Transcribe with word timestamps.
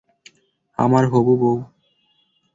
আমার 0.79 1.03
হবু 1.11 1.33
বউ। 1.41 1.57